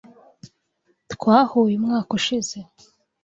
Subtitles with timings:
[1.13, 2.57] Twahuye umwaka ushize.